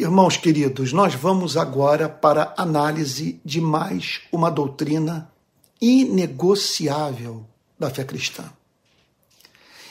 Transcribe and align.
Irmãos 0.00 0.36
queridos, 0.36 0.92
nós 0.92 1.16
vamos 1.16 1.56
agora 1.56 2.08
para 2.08 2.54
a 2.56 2.62
análise 2.62 3.40
de 3.44 3.60
mais 3.60 4.20
uma 4.30 4.48
doutrina 4.48 5.28
inegociável 5.80 7.44
da 7.76 7.90
fé 7.90 8.04
cristã. 8.04 8.48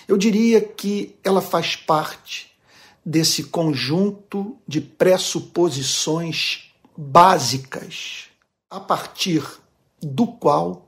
Eu 0.08 0.16
diria 0.16 0.62
que 0.62 1.14
ela 1.22 1.42
faz 1.42 1.76
parte 1.76 2.50
desse 3.06 3.44
conjunto 3.44 4.58
de 4.66 4.80
pressuposições 4.80 6.72
básicas 6.96 8.30
a 8.70 8.80
partir 8.80 9.46
do 10.02 10.26
qual 10.26 10.88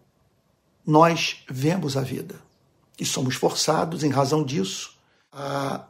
nós 0.87 1.43
vemos 1.49 1.97
a 1.97 2.01
vida. 2.01 2.41
E 2.97 3.05
somos 3.05 3.35
forçados, 3.35 4.01
em 4.01 4.09
razão 4.09 4.45
disso, 4.45 4.93
a 5.29 5.83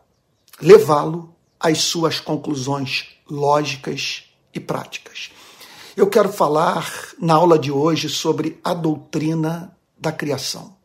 levá-lo 0.59 1.35
às 1.59 1.79
suas 1.79 2.19
conclusões 2.19 3.07
lógicas 3.29 4.23
e 4.53 4.59
práticas. 4.59 5.31
Eu 5.95 6.07
quero 6.09 6.31
falar 6.31 6.89
na 7.19 7.33
aula 7.33 7.59
de 7.59 7.71
hoje 7.71 8.07
sobre 8.07 8.59
a 8.63 8.73
doutrina 8.73 9.75
da 9.97 10.11
criação. 10.11 10.77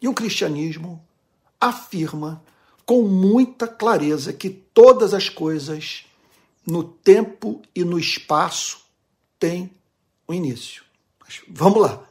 E 0.00 0.06
o 0.06 0.14
cristianismo 0.14 1.04
afirma 1.60 2.42
com 2.86 3.02
muita 3.02 3.66
clareza 3.66 4.32
que 4.32 4.50
todas 4.50 5.14
as 5.14 5.28
coisas, 5.28 6.04
no 6.66 6.84
tempo 6.84 7.62
e 7.74 7.84
no 7.84 7.98
espaço, 7.98 8.82
têm 9.38 9.70
um 10.28 10.34
início. 10.34 10.84
Mas 11.18 11.40
vamos 11.48 11.80
lá, 11.80 12.02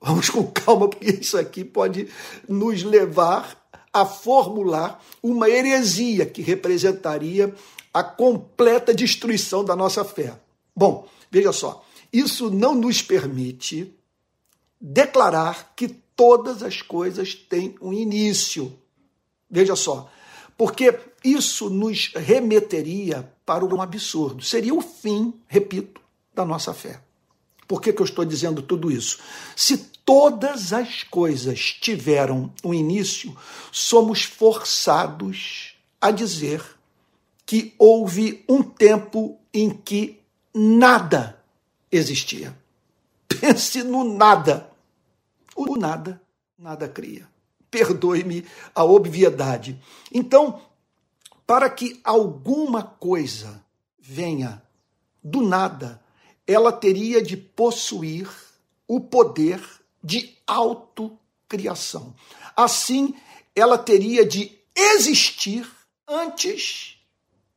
vamos 0.00 0.30
com 0.30 0.46
calma, 0.46 0.88
porque 0.88 1.10
isso 1.10 1.36
aqui 1.36 1.64
pode 1.64 2.08
nos 2.48 2.82
levar 2.82 3.60
a 3.94 4.04
formular 4.04 5.00
uma 5.22 5.48
heresia 5.48 6.26
que 6.26 6.42
representaria 6.42 7.54
a 7.92 8.02
completa 8.02 8.92
destruição 8.92 9.64
da 9.64 9.76
nossa 9.76 10.04
fé. 10.04 10.36
Bom, 10.74 11.08
veja 11.30 11.52
só, 11.52 11.86
isso 12.12 12.50
não 12.50 12.74
nos 12.74 13.00
permite 13.00 13.94
declarar 14.80 15.72
que 15.76 15.88
todas 16.16 16.62
as 16.64 16.82
coisas 16.82 17.34
têm 17.34 17.76
um 17.80 17.92
início. 17.92 18.76
Veja 19.48 19.76
só, 19.76 20.10
porque 20.58 20.98
isso 21.22 21.70
nos 21.70 22.12
remeteria 22.14 23.32
para 23.46 23.64
um 23.64 23.80
absurdo. 23.80 24.42
Seria 24.42 24.74
o 24.74 24.80
fim, 24.80 25.32
repito, 25.46 26.00
da 26.34 26.44
nossa 26.44 26.74
fé. 26.74 27.00
Por 27.68 27.80
que, 27.80 27.92
que 27.92 28.02
eu 28.02 28.04
estou 28.04 28.24
dizendo 28.24 28.60
tudo 28.60 28.90
isso? 28.90 29.18
Se 29.56 29.90
todas 30.04 30.72
as 30.72 31.02
coisas 31.02 31.72
tiveram 31.80 32.52
um 32.62 32.74
início, 32.74 33.36
somos 33.72 34.24
forçados 34.24 35.74
a 36.00 36.10
dizer 36.10 36.62
que 37.46 37.74
houve 37.78 38.44
um 38.48 38.62
tempo 38.62 39.38
em 39.52 39.70
que 39.70 40.20
nada 40.54 41.42
existia. 41.90 42.56
Pense 43.28 43.82
no 43.82 44.04
nada. 44.04 44.70
O 45.56 45.76
nada, 45.76 46.20
nada 46.58 46.88
cria. 46.88 47.28
Perdoe-me 47.70 48.44
a 48.74 48.84
obviedade. 48.84 49.80
Então, 50.12 50.60
para 51.46 51.68
que 51.68 52.00
alguma 52.04 52.82
coisa 52.82 53.62
venha 53.98 54.62
do 55.22 55.40
nada, 55.40 56.00
ela 56.46 56.72
teria 56.72 57.22
de 57.22 57.36
possuir 57.36 58.28
o 58.86 59.00
poder 59.00 59.60
de 60.04 60.36
autocriação. 60.46 62.14
Assim, 62.54 63.14
ela 63.56 63.78
teria 63.78 64.26
de 64.26 64.52
existir 64.76 65.66
antes 66.06 66.98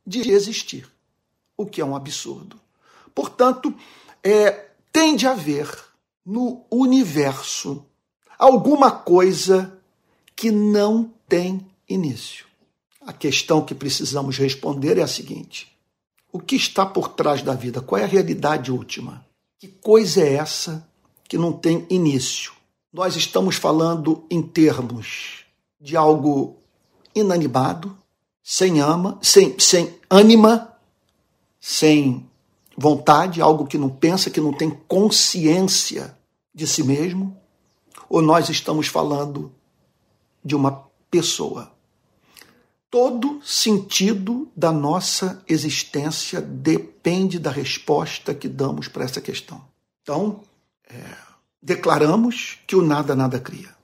de 0.05 0.31
existir, 0.31 0.89
o 1.57 1.65
que 1.65 1.81
é 1.81 1.85
um 1.85 1.95
absurdo. 1.95 2.57
Portanto, 3.13 3.75
é, 4.23 4.69
tem 4.93 5.17
de 5.17 5.27
haver 5.27 5.69
no 6.25 6.65
universo 6.71 7.85
alguma 8.39 8.91
coisa 8.91 9.77
que 10.33 10.49
não 10.49 11.11
tem 11.27 11.67
início. 11.89 12.45
A 13.01 13.11
questão 13.11 13.65
que 13.65 13.75
precisamos 13.75 14.37
responder 14.37 14.97
é 14.97 15.03
a 15.03 15.07
seguinte: 15.07 15.75
o 16.31 16.39
que 16.39 16.55
está 16.55 16.85
por 16.85 17.09
trás 17.09 17.41
da 17.41 17.53
vida? 17.53 17.81
Qual 17.81 17.99
é 17.99 18.05
a 18.05 18.07
realidade 18.07 18.71
última? 18.71 19.25
Que 19.59 19.67
coisa 19.67 20.21
é 20.21 20.35
essa 20.35 20.86
que 21.27 21.37
não 21.37 21.51
tem 21.51 21.85
início? 21.89 22.51
Nós 22.91 23.15
estamos 23.15 23.57
falando 23.57 24.25
em 24.29 24.41
termos 24.41 25.45
de 25.79 25.95
algo 25.95 26.57
inanimado, 27.13 27.97
sem 28.43 28.79
ama, 28.79 29.19
sem, 29.21 29.59
sem 29.59 29.93
ânima, 30.09 30.73
sem 31.59 32.25
vontade, 32.77 33.41
algo 33.41 33.67
que 33.67 33.77
não 33.77 33.89
pensa, 33.89 34.29
que 34.29 34.39
não 34.39 34.53
tem 34.53 34.69
consciência 34.87 36.17
de 36.53 36.65
si 36.65 36.83
mesmo, 36.83 37.35
ou 38.09 38.21
nós 38.21 38.49
estamos 38.49 38.87
falando 38.87 39.51
de 40.43 40.55
uma 40.55 40.87
pessoa? 41.11 41.71
Todo 42.89 43.41
sentido 43.43 44.49
da 44.55 44.71
nossa 44.71 45.43
existência 45.47 46.39
depende 46.39 47.37
da 47.37 47.51
resposta 47.51 48.33
que 48.33 48.47
damos 48.47 48.87
para 48.87 49.03
essa 49.03 49.19
questão. 49.19 49.61
Então, 50.01 50.41
é, 50.89 51.17
declaramos 51.61 52.59
que 52.65 52.75
o 52.75 52.81
nada 52.81 53.15
nada 53.15 53.39
cria, 53.39 53.75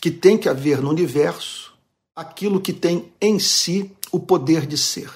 que 0.00 0.10
tem 0.10 0.36
que 0.36 0.48
haver 0.48 0.80
no 0.80 0.90
universo 0.90 1.72
aquilo 2.14 2.60
que 2.60 2.72
tem 2.72 3.12
em 3.20 3.38
si 3.38 3.90
o 4.10 4.20
poder 4.20 4.66
de 4.66 4.76
ser. 4.76 5.10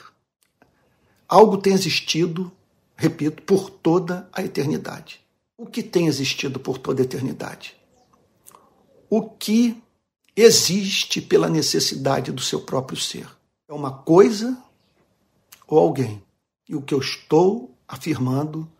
Algo 1.29 1.59
tem 1.59 1.73
existido, 1.73 2.51
repito, 2.97 3.43
por 3.43 3.69
toda 3.69 4.29
a 4.33 4.43
eternidade. 4.43 5.21
O 5.59 5.67
que 5.67 5.83
tem 5.83 6.07
existido 6.07 6.61
por 6.61 6.79
toda 6.79 7.03
a 7.03 7.05
eternidade? 7.05 7.77
O 9.11 9.23
que 9.23 9.83
existe 10.37 11.21
pela 11.23 11.49
necessidade 11.49 12.31
do 12.31 12.43
seu 12.43 12.61
próprio 12.61 12.99
ser. 12.99 13.27
É 13.69 13.73
uma 13.73 13.91
coisa 13.91 14.57
ou 15.67 15.79
alguém. 15.79 16.23
E 16.69 16.77
o 16.77 16.83
que 16.83 16.93
eu 16.93 17.01
estou 17.01 17.75
afirmando 17.89 18.71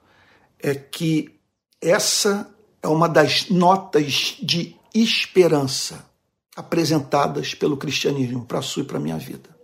é 0.59 0.75
que 0.75 1.36
essa 1.81 2.55
é 2.83 2.89
uma 2.89 3.09
das 3.09 3.49
notas 3.49 4.37
de 4.43 4.77
esperança 4.95 6.09
apresentadas 6.55 7.55
pelo 7.55 7.77
cristianismo 7.77 8.45
para 8.45 8.61
a 8.61 8.63
sua 8.63 8.83
e 8.83 8.87
para 8.87 8.97
a 8.97 9.01
minha 9.01 9.19
vida. 9.19 9.55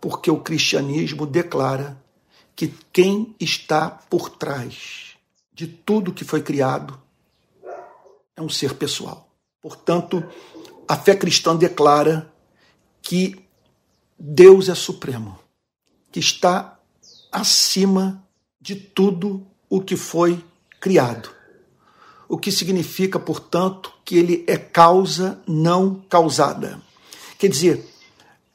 Porque 0.00 0.30
o 0.30 0.40
cristianismo 0.40 1.26
declara 1.26 1.96
que 2.54 2.74
quem 2.92 3.34
está 3.38 3.90
por 3.90 4.30
trás 4.30 5.16
de 5.52 5.66
tudo 5.66 6.12
que 6.12 6.24
foi 6.24 6.42
criado 6.42 7.00
é 8.36 8.42
um 8.42 8.48
ser 8.48 8.74
pessoal. 8.74 9.28
Portanto, 9.60 10.24
a 10.88 10.96
fé 10.96 11.14
cristã 11.14 11.56
declara 11.56 12.32
que 13.00 13.44
Deus 14.18 14.68
é 14.68 14.74
supremo, 14.74 15.38
que 16.10 16.20
está 16.20 16.78
acima 17.30 18.26
de 18.60 18.74
tudo 18.74 19.46
o 19.68 19.80
que 19.80 19.96
foi 19.96 20.44
criado. 20.86 21.30
O 22.28 22.38
que 22.38 22.52
significa, 22.52 23.18
portanto, 23.18 23.92
que 24.04 24.16
ele 24.16 24.44
é 24.46 24.56
causa 24.56 25.42
não 25.44 25.96
causada. 26.08 26.80
Quer 27.36 27.48
dizer, 27.48 27.84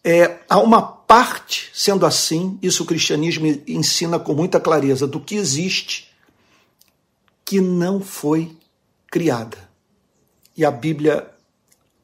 é, 0.02 0.40
há 0.48 0.58
uma 0.58 0.82
parte, 0.82 1.70
sendo 1.74 2.06
assim, 2.06 2.58
isso 2.62 2.84
o 2.84 2.86
cristianismo 2.86 3.48
ensina 3.68 4.18
com 4.18 4.34
muita 4.34 4.62
clareza, 4.62 5.06
do 5.06 5.20
que 5.20 5.36
existe 5.36 6.10
que 7.44 7.60
não 7.60 8.00
foi 8.00 8.58
criada. 9.12 9.70
E 10.56 10.64
a 10.64 10.72
Bíblia 10.72 11.30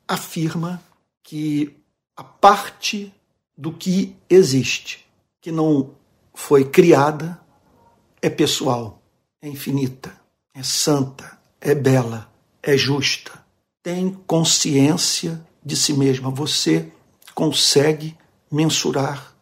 afirma 0.06 0.84
que 1.24 1.74
a 2.18 2.24
parte 2.26 3.14
do 3.58 3.72
que 3.72 4.14
existe, 4.30 5.08
que 5.40 5.54
não 5.54 5.92
foi 6.34 6.66
criada, 6.66 7.40
é 8.22 8.30
pessoal, 8.30 9.02
é 9.42 9.48
infinita, 9.48 10.27
é 10.58 10.64
santa, 10.64 11.38
é 11.62 11.76
bela, 11.76 12.28
é 12.64 12.76
justa. 12.76 13.32
Tem 13.84 14.10
consciência 14.26 15.40
de 15.64 15.76
si 15.76 15.94
mesma. 15.94 16.32
Você 16.32 16.92
consegue 17.36 18.18
mensurar 18.52 19.36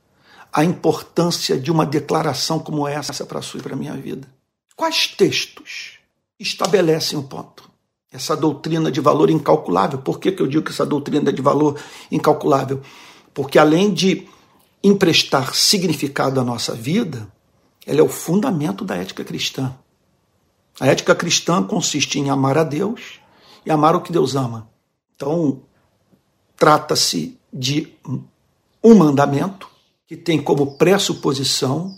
a 0.52 0.64
importância 0.64 1.58
de 1.58 1.72
uma 1.72 1.86
declaração 1.86 2.60
como 2.60 2.86
essa 2.86 3.26
para 3.26 3.40
a 3.40 3.42
sua 3.42 3.62
e 3.62 3.64
para 3.64 3.74
a 3.74 3.78
minha 3.78 3.94
vida? 3.94 4.28
Quais 4.76 5.08
textos 5.08 6.00
estabelecem 6.38 7.18
o 7.18 7.24
ponto? 7.24 7.74
essa 8.16 8.36
doutrina 8.36 8.90
de 8.90 9.02
valor 9.02 9.30
incalculável. 9.30 10.00
Por 10.00 10.20
que, 10.20 10.32
que 10.32 10.42
eu 10.42 10.48
digo 10.48 10.64
que 10.64 10.72
essa 10.72 10.86
doutrina 10.86 11.30
é 11.30 11.34
de 11.34 11.42
valor 11.42 11.78
incalculável? 12.10 12.82
Porque 13.34 13.60
além 13.60 13.94
de 13.94 14.26
emprestar 14.82 15.54
significado 15.54 16.40
à 16.40 16.44
nossa 16.44 16.74
vida, 16.74 17.28
ela 17.86 18.00
é 18.00 18.04
o 18.04 18.08
fundamento 18.08 18.86
da 18.86 18.96
ética 18.96 19.24
cristã. 19.24 19.76
A 20.80 20.88
ética 20.88 21.16
cristã 21.16 21.64
consiste 21.64 22.20
em 22.20 22.30
amar 22.30 22.58
a 22.58 22.64
Deus 22.64 23.20
e 23.66 23.72
amar 23.72 23.96
o 23.96 24.02
que 24.02 24.12
Deus 24.12 24.36
ama. 24.36 24.70
Então, 25.16 25.62
trata-se 26.58 27.38
de 27.52 27.94
um 28.84 28.96
mandamento 28.96 29.70
que 30.08 30.16
tem 30.16 30.42
como 30.42 30.78
pressuposição 30.78 31.98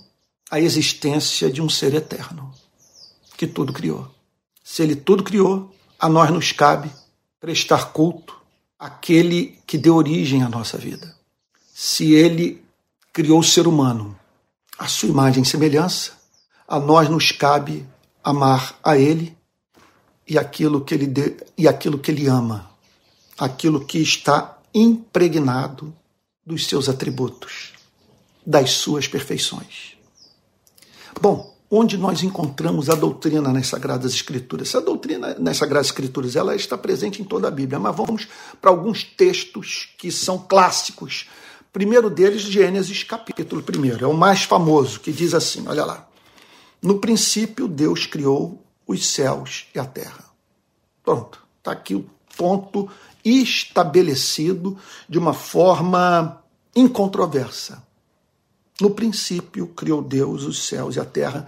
a 0.50 0.60
existência 0.60 1.52
de 1.52 1.62
um 1.62 1.70
ser 1.70 1.94
eterno 1.94 2.54
que 3.36 3.46
tudo 3.46 3.74
criou. 3.74 4.08
Se 4.64 4.82
ele 4.82 4.96
tudo 4.96 5.24
criou, 5.24 5.74
a 6.00 6.08
nós 6.08 6.30
nos 6.30 6.52
cabe 6.52 6.92
prestar 7.40 7.92
culto 7.92 8.36
àquele 8.80 9.58
que 9.66 9.78
deu 9.78 9.96
origem 9.96 10.44
à 10.44 10.50
nossa 10.50 10.78
vida. 10.78 11.16
Se 11.74 12.14
ele 12.14 12.64
criou 13.12 13.40
o 13.40 13.44
ser 13.44 13.68
humano, 13.68 14.18
a 14.78 14.88
sua 14.88 15.10
imagem 15.10 15.44
e 15.44 15.46
semelhança, 15.46 16.14
a 16.68 16.80
nós 16.80 17.10
nos 17.10 17.32
cabe 17.32 17.86
amar 18.28 18.78
a 18.84 18.98
ele 18.98 19.38
e 20.28 20.38
aquilo 20.38 20.82
que 20.82 20.94
ele 20.94 21.08
de, 21.08 21.38
e 21.58 21.66
aquilo 21.66 21.98
que 21.98 22.12
ele 22.12 22.28
ama, 22.28 22.70
aquilo 23.38 23.86
que 23.86 24.00
está 24.00 24.58
impregnado 24.74 25.96
dos 26.46 26.68
seus 26.68 26.90
atributos, 26.90 27.72
das 28.46 28.72
suas 28.72 29.08
perfeições. 29.08 29.96
Bom, 31.22 31.56
onde 31.72 31.98
nós 31.98 32.22
encontramos 32.22 32.90
a 32.90 32.96
doutrina 32.96 33.54
nas 33.54 33.68
Sagradas 33.68 34.14
Escrituras? 34.14 34.68
Essa 34.68 34.82
doutrina 34.82 35.38
nas 35.40 35.56
Sagradas 35.56 35.88
Escrituras 35.88 36.36
ela 36.36 36.54
está 36.54 36.78
presente 36.78 37.22
em 37.22 37.26
toda 37.26 37.48
a 37.48 37.52
Bíblia, 37.52 37.80
mas 37.80 37.96
vamos 37.96 38.28
para 38.62 38.70
alguns 38.70 39.06
textos 39.06 39.88
que 39.98 40.12
são 40.12 40.38
clássicos. 40.38 41.30
Primeiro 41.72 42.10
deles, 42.10 42.42
Gênesis, 42.42 43.04
capítulo 43.04 43.64
1, 43.64 44.04
é 44.04 44.08
o 44.08 44.14
mais 44.14 44.44
famoso, 44.44 45.00
que 45.00 45.14
diz 45.14 45.34
assim: 45.34 45.66
olha 45.66 45.86
lá. 45.86 46.07
No 46.82 47.00
princípio, 47.00 47.68
Deus 47.68 48.06
criou 48.06 48.64
os 48.86 49.08
céus 49.08 49.68
e 49.74 49.80
a 49.80 49.86
terra. 49.86 50.26
Pronto, 51.04 51.42
está 51.58 51.72
aqui 51.72 51.96
o 51.96 52.10
ponto 52.38 52.90
estabelecido 53.24 54.78
de 55.10 55.18
uma 55.18 55.34
forma 55.34 56.42
incontroversa. 56.76 57.84
No 58.80 58.92
princípio 58.92 59.68
criou 59.70 60.02
Deus 60.02 60.44
os 60.44 60.68
céus 60.68 60.96
e 60.96 61.00
a 61.00 61.06
terra. 61.06 61.48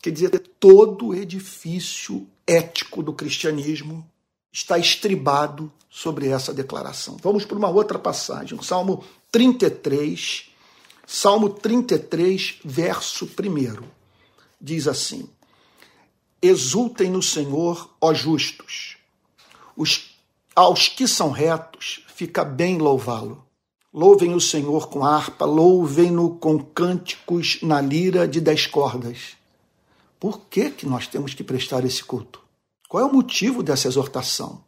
Quer 0.00 0.10
dizer, 0.10 0.30
todo 0.58 1.08
o 1.08 1.14
edifício 1.14 2.26
ético 2.46 3.02
do 3.02 3.12
cristianismo 3.12 4.08
está 4.52 4.78
estribado 4.78 5.70
sobre 5.90 6.28
essa 6.28 6.52
declaração. 6.52 7.18
Vamos 7.22 7.44
para 7.44 7.58
uma 7.58 7.68
outra 7.68 7.98
passagem, 7.98 8.60
Salmo 8.62 9.04
33, 9.30 10.50
Salmo 11.06 11.50
33, 11.50 12.60
verso 12.64 13.26
1. 13.26 13.95
Diz 14.66 14.88
assim: 14.88 15.28
Exultem 16.42 17.08
no 17.08 17.22
Senhor, 17.22 17.88
ó 18.00 18.12
justos. 18.12 18.96
Os, 19.76 20.16
aos 20.56 20.88
que 20.88 21.06
são 21.06 21.30
retos, 21.30 22.04
fica 22.08 22.44
bem 22.44 22.76
louvá-lo. 22.76 23.46
Louvem 23.94 24.34
o 24.34 24.40
Senhor 24.40 24.88
com 24.88 25.04
harpa, 25.04 25.44
louvem-no 25.44 26.34
com 26.38 26.58
cânticos 26.58 27.60
na 27.62 27.80
lira 27.80 28.26
de 28.26 28.40
dez 28.40 28.66
cordas. 28.66 29.36
Por 30.18 30.40
que, 30.50 30.72
que 30.72 30.84
nós 30.84 31.06
temos 31.06 31.32
que 31.32 31.44
prestar 31.44 31.84
esse 31.84 32.02
culto? 32.02 32.42
Qual 32.88 33.00
é 33.00 33.06
o 33.06 33.14
motivo 33.14 33.62
dessa 33.62 33.86
exortação? 33.86 34.64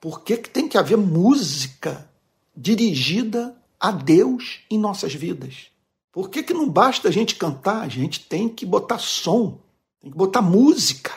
Por 0.00 0.22
que, 0.22 0.38
que 0.38 0.48
tem 0.48 0.66
que 0.66 0.78
haver 0.78 0.96
música 0.96 2.10
dirigida 2.56 3.54
a 3.78 3.90
Deus 3.90 4.60
em 4.70 4.78
nossas 4.78 5.12
vidas? 5.12 5.71
Por 6.12 6.28
que, 6.28 6.42
que 6.42 6.52
não 6.52 6.68
basta 6.68 7.08
a 7.08 7.10
gente 7.10 7.36
cantar? 7.36 7.80
A 7.80 7.88
gente 7.88 8.20
tem 8.20 8.46
que 8.46 8.66
botar 8.66 8.98
som, 8.98 9.58
tem 9.98 10.10
que 10.10 10.16
botar 10.16 10.42
música, 10.42 11.10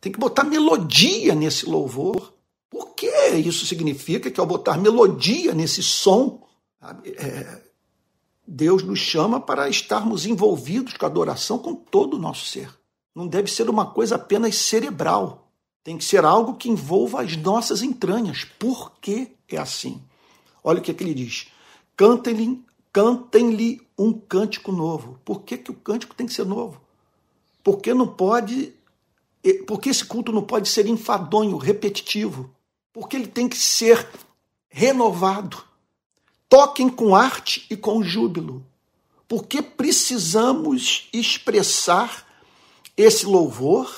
tem 0.00 0.10
que 0.10 0.18
botar 0.18 0.42
melodia 0.42 1.36
nesse 1.36 1.64
louvor. 1.66 2.34
Por 2.68 2.94
que 2.94 3.06
isso 3.36 3.64
significa 3.64 4.28
que 4.32 4.40
ao 4.40 4.46
botar 4.46 4.76
melodia 4.76 5.54
nesse 5.54 5.84
som, 5.84 6.42
é, 7.04 7.62
Deus 8.46 8.82
nos 8.82 8.98
chama 8.98 9.40
para 9.40 9.68
estarmos 9.68 10.26
envolvidos 10.26 10.94
com 10.94 11.06
a 11.06 11.08
adoração 11.08 11.56
com 11.56 11.74
todo 11.74 12.14
o 12.14 12.20
nosso 12.20 12.44
ser. 12.46 12.68
Não 13.14 13.28
deve 13.28 13.48
ser 13.48 13.70
uma 13.70 13.86
coisa 13.86 14.16
apenas 14.16 14.56
cerebral. 14.56 15.48
Tem 15.84 15.96
que 15.96 16.04
ser 16.04 16.24
algo 16.24 16.54
que 16.54 16.68
envolva 16.68 17.22
as 17.22 17.36
nossas 17.36 17.82
entranhas. 17.82 18.44
Por 18.58 18.92
que 19.00 19.36
é 19.48 19.58
assim? 19.58 20.02
Olha 20.64 20.80
o 20.80 20.82
que, 20.82 20.90
é 20.90 20.94
que 20.94 21.04
ele 21.04 21.14
diz. 21.14 21.46
Cantem-lhe 21.96 22.64
cantem 22.94 23.82
um 23.98 24.10
cântico 24.10 24.72
novo. 24.72 25.20
Por 25.22 25.42
que, 25.42 25.58
que 25.58 25.70
o 25.70 25.74
cântico 25.74 26.14
tem 26.14 26.26
que 26.26 26.32
ser 26.32 26.46
novo? 26.46 26.80
Porque 27.62 27.92
não 27.92 28.08
pode. 28.08 28.72
Porque 29.66 29.90
esse 29.90 30.06
culto 30.06 30.32
não 30.32 30.42
pode 30.42 30.70
ser 30.70 30.86
enfadonho, 30.86 31.58
repetitivo. 31.58 32.50
Porque 32.90 33.16
ele 33.16 33.26
tem 33.26 33.46
que 33.46 33.58
ser 33.58 34.08
renovado 34.70 35.62
toquem 36.54 36.88
com 36.88 37.16
arte 37.16 37.66
e 37.68 37.76
com 37.76 38.00
júbilo, 38.00 38.64
porque 39.26 39.60
precisamos 39.60 41.08
expressar 41.12 42.24
esse 42.96 43.26
louvor 43.26 43.92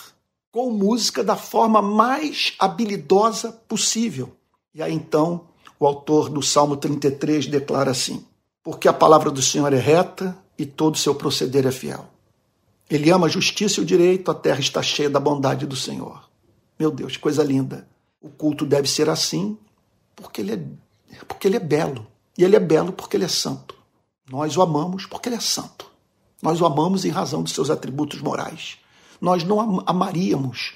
com 0.50 0.70
música 0.70 1.22
da 1.22 1.36
forma 1.36 1.82
mais 1.82 2.54
habilidosa 2.58 3.52
possível. 3.68 4.34
E 4.74 4.82
aí 4.82 4.94
então 4.94 5.48
o 5.78 5.86
autor 5.86 6.30
do 6.30 6.40
Salmo 6.40 6.78
33 6.78 7.46
declara 7.46 7.90
assim: 7.90 8.24
Porque 8.66 8.88
a 8.88 8.92
palavra 8.92 9.30
do 9.30 9.40
Senhor 9.40 9.72
é 9.72 9.78
reta 9.78 10.36
e 10.58 10.66
todo 10.66 10.96
o 10.96 10.98
seu 10.98 11.14
proceder 11.14 11.64
é 11.68 11.70
fiel. 11.70 12.04
Ele 12.90 13.12
ama 13.12 13.28
a 13.28 13.30
justiça 13.30 13.78
e 13.78 13.84
o 13.84 13.86
direito, 13.86 14.28
a 14.28 14.34
terra 14.34 14.58
está 14.58 14.82
cheia 14.82 15.08
da 15.08 15.20
bondade 15.20 15.64
do 15.66 15.76
Senhor. 15.76 16.28
Meu 16.76 16.90
Deus, 16.90 17.16
coisa 17.16 17.44
linda. 17.44 17.86
O 18.20 18.28
culto 18.28 18.66
deve 18.66 18.88
ser 18.88 19.08
assim, 19.08 19.56
porque 20.16 20.40
ele 20.40 20.52
é, 20.52 20.58
porque 21.28 21.46
ele 21.46 21.54
é 21.54 21.60
belo. 21.60 22.08
E 22.36 22.42
ele 22.42 22.56
é 22.56 22.58
belo 22.58 22.92
porque 22.92 23.16
ele 23.16 23.24
é 23.24 23.28
santo. 23.28 23.76
Nós 24.28 24.56
o 24.56 24.62
amamos 24.62 25.06
porque 25.06 25.28
ele 25.28 25.36
é 25.36 25.40
santo. 25.40 25.88
Nós 26.42 26.60
o 26.60 26.66
amamos 26.66 27.04
em 27.04 27.10
razão 27.10 27.44
dos 27.44 27.52
seus 27.52 27.70
atributos 27.70 28.20
morais. 28.20 28.78
Nós 29.20 29.44
não 29.44 29.84
amaríamos 29.86 30.74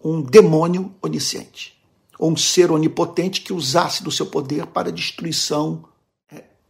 um 0.00 0.22
demônio 0.22 0.94
onisciente 1.02 1.76
ou 2.20 2.30
um 2.30 2.36
ser 2.36 2.70
onipotente 2.70 3.40
que 3.40 3.52
usasse 3.52 4.04
do 4.04 4.12
seu 4.12 4.26
poder 4.26 4.66
para 4.66 4.92
destruição 4.92 5.90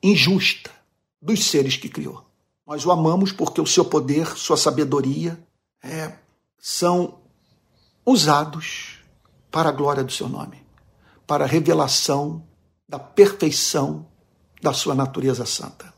injusta 0.03 0.71
dos 1.21 1.45
seres 1.45 1.77
que 1.77 1.89
criou. 1.89 2.25
Nós 2.67 2.85
o 2.85 2.91
amamos 2.91 3.33
porque 3.33 3.61
o 3.61 3.67
seu 3.67 3.85
poder, 3.85 4.27
sua 4.37 4.57
sabedoria 4.57 5.39
é, 5.83 6.13
são 6.59 7.21
usados 8.05 8.99
para 9.51 9.69
a 9.69 9.73
glória 9.73 10.03
do 10.03 10.13
seu 10.13 10.29
nome, 10.29 10.63
para 11.27 11.45
a 11.45 11.47
revelação 11.47 12.43
da 12.89 12.99
perfeição 12.99 14.07
da 14.61 14.73
sua 14.73 14.95
natureza 14.95 15.45
santa. 15.45 15.93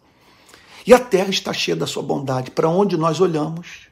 E 0.86 0.92
a 0.92 0.98
terra 0.98 1.30
está 1.30 1.52
cheia 1.52 1.76
da 1.76 1.86
sua 1.86 2.02
bondade. 2.02 2.50
Para 2.50 2.68
onde 2.68 2.96
nós 2.96 3.20
olhamos, 3.20 3.88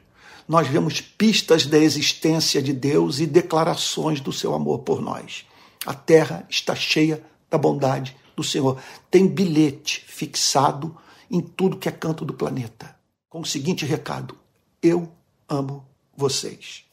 nós 0.47 0.67
vemos 0.67 1.01
pistas 1.01 1.65
da 1.65 1.77
existência 1.77 2.61
de 2.61 2.73
Deus 2.73 3.19
e 3.19 3.25
declarações 3.25 4.19
do 4.19 4.31
seu 4.31 4.53
amor 4.53 4.79
por 4.79 5.01
nós. 5.01 5.45
A 5.85 5.93
terra 5.93 6.45
está 6.49 6.75
cheia 6.75 7.23
da 7.49 7.57
bondade 7.57 8.15
do 8.35 8.43
Senhor. 8.43 8.81
Tem 9.09 9.27
bilhete 9.27 10.03
fixado 10.07 10.95
em 11.29 11.41
tudo 11.41 11.77
que 11.77 11.89
é 11.89 11.91
canto 11.91 12.23
do 12.23 12.33
planeta, 12.33 12.95
com 13.29 13.41
o 13.41 13.45
seguinte 13.45 13.85
recado: 13.85 14.37
Eu 14.81 15.11
amo 15.47 15.85
vocês. 16.15 16.85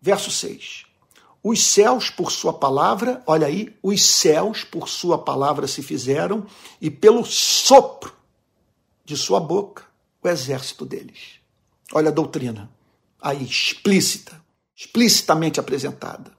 Verso 0.00 0.30
6. 0.30 0.86
Os 1.44 1.60
céus, 1.64 2.08
por 2.08 2.30
sua 2.30 2.52
palavra, 2.52 3.22
olha 3.26 3.48
aí, 3.48 3.76
os 3.82 4.04
céus, 4.04 4.62
por 4.62 4.88
sua 4.88 5.18
palavra, 5.18 5.66
se 5.66 5.82
fizeram, 5.82 6.46
e 6.80 6.88
pelo 6.88 7.24
sopro 7.24 8.14
de 9.04 9.16
sua 9.16 9.40
boca, 9.40 9.84
o 10.22 10.28
exército 10.28 10.86
deles. 10.86 11.40
Olha 11.92 12.08
a 12.08 12.12
doutrina, 12.12 12.70
aí 13.20 13.42
explícita, 13.42 14.40
explicitamente 14.74 15.58
apresentada. 15.58 16.32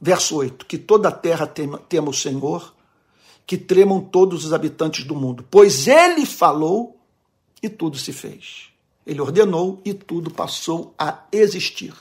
Verso 0.00 0.36
8: 0.36 0.66
Que 0.66 0.76
toda 0.76 1.08
a 1.08 1.12
terra 1.12 1.46
tema, 1.46 1.78
tema 1.78 2.10
o 2.10 2.14
Senhor, 2.14 2.74
que 3.50 3.58
tremam 3.58 4.00
todos 4.00 4.44
os 4.44 4.52
habitantes 4.52 5.04
do 5.04 5.16
mundo, 5.16 5.44
pois 5.50 5.88
ele 5.88 6.24
falou 6.24 7.00
e 7.60 7.68
tudo 7.68 7.98
se 7.98 8.12
fez. 8.12 8.68
Ele 9.04 9.20
ordenou 9.20 9.82
e 9.84 9.92
tudo 9.92 10.30
passou 10.30 10.94
a 10.96 11.24
existir. 11.32 11.92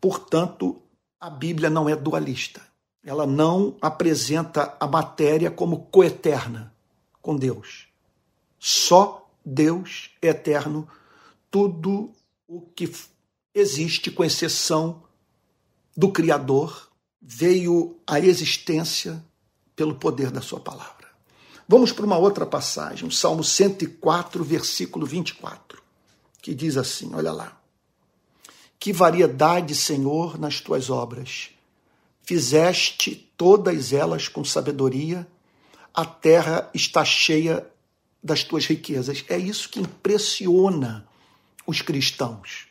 Portanto, 0.00 0.82
a 1.20 1.30
Bíblia 1.30 1.70
não 1.70 1.88
é 1.88 1.94
dualista. 1.94 2.60
Ela 3.04 3.24
não 3.24 3.76
apresenta 3.80 4.76
a 4.80 4.88
matéria 4.88 5.48
como 5.48 5.86
coeterna 5.92 6.74
com 7.22 7.36
Deus. 7.36 7.86
Só 8.58 9.30
Deus 9.46 10.10
é 10.20 10.30
eterno. 10.30 10.88
Tudo 11.52 12.10
o 12.48 12.62
que 12.62 12.92
existe, 13.54 14.10
com 14.10 14.24
exceção 14.24 15.04
do 15.96 16.10
Criador, 16.10 16.88
veio 17.22 17.96
à 18.04 18.18
existência 18.18 19.24
pelo 19.76 19.94
poder 19.94 20.30
da 20.30 20.40
Sua 20.40 20.60
palavra. 20.60 21.08
Vamos 21.68 21.92
para 21.92 22.04
uma 22.04 22.18
outra 22.18 22.44
passagem, 22.44 23.08
o 23.08 23.12
Salmo 23.12 23.42
104, 23.42 24.44
versículo 24.44 25.06
24, 25.06 25.82
que 26.42 26.54
diz 26.54 26.76
assim: 26.76 27.14
olha 27.14 27.32
lá. 27.32 27.58
Que 28.78 28.92
variedade, 28.92 29.74
Senhor, 29.74 30.38
nas 30.38 30.60
tuas 30.60 30.90
obras! 30.90 31.50
Fizeste 32.22 33.30
todas 33.36 33.92
elas 33.92 34.28
com 34.28 34.44
sabedoria, 34.44 35.26
a 35.92 36.04
terra 36.04 36.70
está 36.74 37.04
cheia 37.04 37.66
das 38.22 38.42
tuas 38.42 38.66
riquezas. 38.66 39.24
É 39.28 39.36
isso 39.36 39.68
que 39.68 39.80
impressiona 39.80 41.06
os 41.66 41.82
cristãos. 41.82 42.66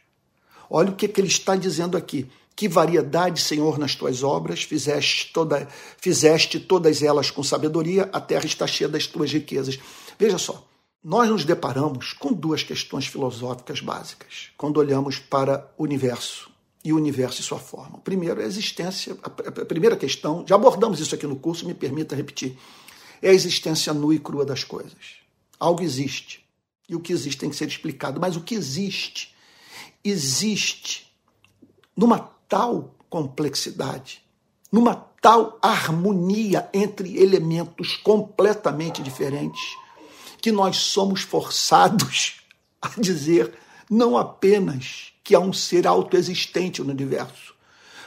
Olha 0.70 0.92
o 0.92 0.96
que, 0.96 1.08
que 1.08 1.22
ele 1.22 1.28
está 1.28 1.56
dizendo 1.56 1.96
aqui. 1.96 2.30
Que 2.56 2.68
variedade, 2.68 3.42
Senhor, 3.42 3.80
nas 3.80 3.96
tuas 3.96 4.24
obras, 4.24 4.64
fizeste, 4.64 5.32
toda, 5.34 5.68
fizeste 5.98 6.60
todas 6.60 7.02
elas 7.02 7.32
com 7.32 7.42
sabedoria, 7.44 8.10
a 8.14 8.22
terra 8.22 8.46
está 8.46 8.68
cheia 8.68 8.88
das 8.88 9.08
tuas 9.08 9.32
riquezas. 9.32 9.80
Veja 10.20 10.38
só, 10.38 10.68
nós 11.04 11.30
nos 11.30 11.44
deparamos 11.44 12.14
com 12.14 12.32
duas 12.32 12.64
questões 12.64 13.08
filosóficas 13.08 13.82
básicas 13.82 14.52
quando 14.56 14.78
olhamos 14.78 15.18
para 15.18 15.70
o 15.78 15.84
universo 15.84 16.52
e 16.84 16.94
o 16.94 16.96
universo 16.96 17.42
e 17.42 17.44
sua 17.44 17.60
forma. 17.60 17.98
Primeiro, 18.00 18.40
a 18.40 18.44
existência, 18.44 19.18
a 19.24 19.66
primeira 19.66 19.98
questão, 19.98 20.46
já 20.48 20.56
abordamos 20.56 21.00
isso 21.00 21.16
aqui 21.16 21.26
no 21.26 21.36
curso, 21.36 21.66
me 21.66 21.74
permita 21.74 22.16
repetir, 22.16 22.58
é 23.22 23.30
a 23.30 23.34
existência 23.34 23.94
nua 23.94 24.14
e 24.14 24.20
crua 24.20 24.46
das 24.46 24.64
coisas. 24.64 25.24
Algo 25.60 25.82
existe 25.82 26.44
e 26.88 26.96
o 26.96 27.00
que 27.00 27.14
existe 27.14 27.40
tem 27.40 27.50
que 27.50 27.56
ser 27.56 27.68
explicado, 27.68 28.20
mas 28.20 28.36
o 28.36 28.42
que 28.42 28.54
existe, 28.54 29.34
existe 30.04 31.12
numa 31.96 32.33
tal 32.54 32.94
complexidade, 33.10 34.22
numa 34.72 34.94
tal 34.94 35.58
harmonia 35.60 36.70
entre 36.72 37.20
elementos 37.20 37.96
completamente 37.98 39.02
diferentes, 39.02 39.76
que 40.40 40.52
nós 40.52 40.78
somos 40.78 41.22
forçados 41.22 42.44
a 42.80 42.90
dizer 43.00 43.58
não 43.90 44.16
apenas 44.16 45.14
que 45.24 45.34
há 45.34 45.40
um 45.40 45.52
ser 45.52 45.88
autoexistente 45.88 46.84
no 46.84 46.92
universo, 46.92 47.56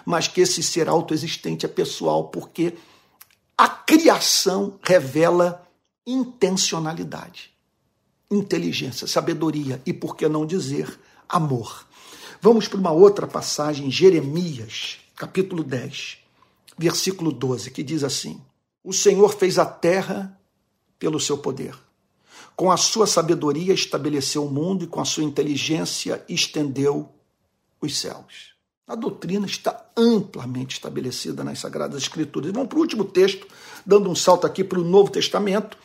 mas 0.05 0.29
que 0.29 0.41
esse 0.41 0.63
ser 0.63 0.89
autoexistente 0.89 1.67
é 1.67 1.69
pessoal, 1.69 2.29
porque 2.29 2.75
a 3.59 3.69
criação 3.69 4.79
revela 4.81 5.67
intencionalidade, 6.07 7.51
inteligência, 8.31 9.09
sabedoria 9.09 9.83
e, 9.85 9.93
por 9.93 10.17
que 10.17 10.29
não 10.29 10.47
dizer, 10.47 11.01
amor. 11.29 11.85
Vamos 12.41 12.69
para 12.69 12.79
uma 12.79 12.91
outra 12.91 13.27
passagem, 13.27 13.91
Jeremias, 13.91 14.99
capítulo 15.17 15.65
10, 15.65 16.19
versículo 16.77 17.33
12, 17.33 17.71
que 17.71 17.83
diz 17.83 18.05
assim: 18.05 18.41
O 18.85 18.93
Senhor 18.93 19.35
fez 19.35 19.59
a 19.59 19.65
terra 19.65 20.39
pelo 20.99 21.19
seu 21.19 21.39
poder. 21.39 21.75
Com 22.55 22.71
a 22.71 22.77
sua 22.77 23.07
sabedoria 23.07 23.75
estabeleceu 23.75 24.45
o 24.45 24.51
mundo 24.51 24.85
e 24.85 24.87
com 24.87 25.01
a 25.01 25.05
sua 25.05 25.25
inteligência 25.25 26.25
estendeu 26.29 27.09
os 27.81 27.99
céus. 27.99 28.55
A 28.87 28.95
doutrina 28.95 29.47
está 29.47 29.91
amplamente 29.97 30.77
estabelecida 30.77 31.43
nas 31.43 31.59
Sagradas 31.59 32.03
Escrituras. 32.03 32.53
Vamos 32.53 32.69
para 32.69 32.79
o 32.79 32.81
último 32.81 33.05
texto, 33.05 33.47
dando 33.85 34.09
um 34.09 34.15
salto 34.15 34.47
aqui 34.47 34.63
para 34.63 34.79
o 34.79 34.85
Novo 34.85 35.11
Testamento. 35.11 35.77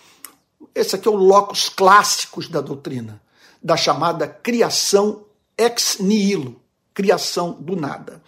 Esse 0.76 0.96
aqui 0.96 1.08
é 1.08 1.12
o 1.12 1.16
locus 1.16 1.68
clássicos 1.68 2.48
da 2.48 2.62
doutrina, 2.62 3.22
da 3.62 3.76
chamada 3.76 4.28
criação 4.28 5.26
ex 5.62 5.98
nihilo, 6.00 6.60
criação 6.94 7.54
do 7.54 7.76
nada. 7.76 8.22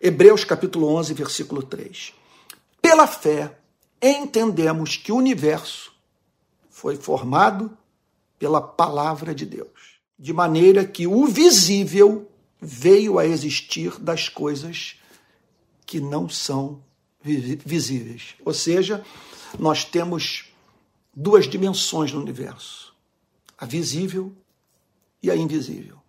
Hebreus 0.00 0.44
capítulo 0.44 0.88
11, 0.94 1.12
versículo 1.12 1.62
3. 1.62 2.14
Pela 2.80 3.06
fé, 3.06 3.58
entendemos 4.00 4.96
que 4.96 5.12
o 5.12 5.16
universo 5.16 5.92
foi 6.70 6.96
formado 6.96 7.76
pela 8.38 8.60
palavra 8.60 9.34
de 9.34 9.44
Deus, 9.44 10.00
de 10.18 10.32
maneira 10.32 10.84
que 10.84 11.06
o 11.06 11.26
visível 11.26 12.30
veio 12.60 13.18
a 13.18 13.26
existir 13.26 13.98
das 13.98 14.28
coisas 14.28 14.96
que 15.84 16.00
não 16.00 16.28
são 16.28 16.82
visíveis. 17.20 18.34
Ou 18.44 18.54
seja, 18.54 19.04
nós 19.58 19.84
temos 19.84 20.52
duas 21.14 21.46
dimensões 21.46 22.12
no 22.12 22.20
universo: 22.20 22.94
a 23.58 23.66
visível 23.66 24.34
e 25.22 25.30
a 25.30 25.36
invisível. 25.36 26.05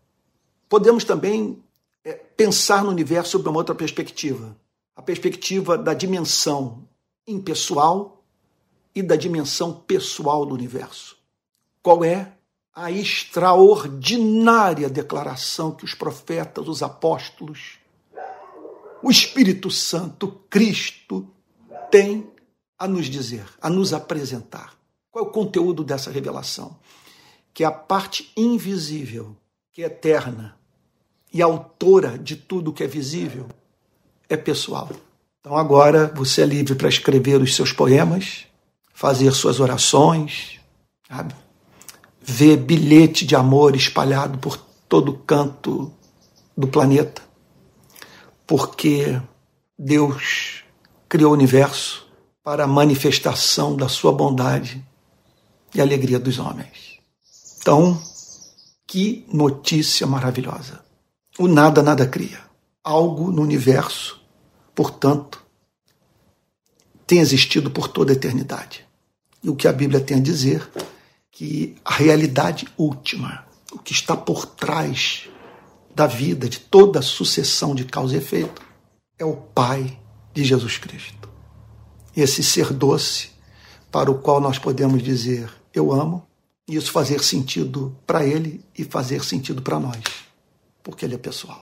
Podemos 0.69 1.03
também 1.03 1.63
é, 2.03 2.13
pensar 2.13 2.83
no 2.83 2.89
universo 2.89 3.31
sob 3.31 3.49
uma 3.49 3.59
outra 3.59 3.75
perspectiva, 3.75 4.55
a 4.95 5.01
perspectiva 5.01 5.77
da 5.77 5.93
dimensão 5.93 6.83
impessoal 7.27 8.23
e 8.95 9.03
da 9.03 9.15
dimensão 9.15 9.73
pessoal 9.73 10.45
do 10.45 10.53
universo. 10.53 11.17
Qual 11.83 12.03
é 12.03 12.33
a 12.73 12.91
extraordinária 12.91 14.89
declaração 14.89 15.71
que 15.71 15.85
os 15.85 15.93
profetas, 15.93 16.67
os 16.67 16.83
apóstolos, 16.83 17.79
o 19.01 19.09
Espírito 19.09 19.69
Santo, 19.71 20.39
Cristo, 20.49 21.27
têm 21.89 22.29
a 22.77 22.87
nos 22.87 23.07
dizer, 23.07 23.45
a 23.61 23.69
nos 23.69 23.93
apresentar? 23.93 24.75
Qual 25.11 25.25
é 25.25 25.27
o 25.27 25.31
conteúdo 25.31 25.83
dessa 25.83 26.11
revelação? 26.11 26.77
Que 27.53 27.63
a 27.63 27.71
parte 27.71 28.31
invisível, 28.35 29.35
que 29.77 29.83
é 29.83 29.85
eterna, 29.85 30.57
e 31.31 31.39
autora 31.39 32.17
de 32.17 32.35
tudo 32.35 32.73
que 32.73 32.83
é 32.83 32.87
visível 32.87 33.45
é 34.27 34.35
pessoal. 34.35 34.89
Então 35.39 35.55
agora 35.55 36.11
você 36.15 36.41
é 36.41 36.45
livre 36.47 36.73
para 36.73 36.89
escrever 36.89 37.39
os 37.39 37.55
seus 37.55 37.71
poemas, 37.71 38.47
fazer 38.91 39.31
suas 39.33 39.59
orações, 39.59 40.59
sabe? 41.07 41.35
ver 42.19 42.57
bilhete 42.57 43.23
de 43.23 43.35
amor 43.35 43.75
espalhado 43.75 44.39
por 44.39 44.57
todo 44.89 45.13
canto 45.13 45.93
do 46.57 46.67
planeta, 46.67 47.21
porque 48.47 49.21
Deus 49.77 50.63
criou 51.07 51.29
o 51.29 51.35
universo 51.35 52.07
para 52.43 52.63
a 52.63 52.67
manifestação 52.67 53.75
da 53.75 53.87
sua 53.87 54.11
bondade 54.11 54.83
e 55.75 55.79
alegria 55.79 56.17
dos 56.17 56.39
homens. 56.39 56.97
Então, 57.61 58.01
que 58.87 59.25
notícia 59.31 60.07
maravilhosa! 60.07 60.83
O 61.37 61.47
nada 61.47 61.83
nada 61.83 62.07
cria. 62.07 62.39
Algo 62.83 63.29
no 63.31 63.41
universo, 63.41 64.19
portanto, 64.73 65.45
tem 67.05 67.19
existido 67.19 67.69
por 67.69 67.89
toda 67.89 68.11
a 68.11 68.15
eternidade. 68.15 68.85
E 69.43 69.49
o 69.49 69.55
que 69.55 69.67
a 69.67 69.73
Bíblia 69.73 69.99
tem 69.99 70.17
a 70.17 70.21
dizer 70.21 70.67
que 71.31 71.75
a 71.85 71.93
realidade 71.93 72.67
última, 72.77 73.45
o 73.71 73.77
que 73.77 73.91
está 73.91 74.15
por 74.15 74.45
trás 74.45 75.29
da 75.93 76.07
vida, 76.07 76.47
de 76.47 76.59
toda 76.59 76.99
a 76.99 77.03
sucessão 77.03 77.75
de 77.75 77.85
causa 77.85 78.15
e 78.15 78.17
efeito, 78.17 78.61
é 79.19 79.25
o 79.25 79.35
Pai 79.35 79.99
de 80.33 80.43
Jesus 80.43 80.77
Cristo. 80.77 81.29
Esse 82.15 82.43
ser 82.43 82.73
doce 82.73 83.31
para 83.91 84.09
o 84.09 84.19
qual 84.19 84.39
nós 84.39 84.57
podemos 84.57 85.03
dizer 85.03 85.51
eu 85.73 85.91
amo, 85.91 86.25
isso 86.67 86.91
fazer 86.91 87.23
sentido 87.23 87.95
para 88.05 88.25
ele 88.25 88.61
e 88.77 88.83
fazer 88.83 89.23
sentido 89.23 89.61
para 89.61 89.79
nós 89.79 90.27
porque 90.87 91.03
ele 91.03 91.15
é 91.15 91.17
pessoal. 91.17 91.55